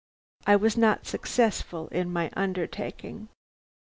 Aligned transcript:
I 0.47 0.55
was 0.55 0.77
not 0.77 1.05
successful 1.05 1.87
in 1.89 2.11
my 2.11 2.31
undertaking. 2.35 3.29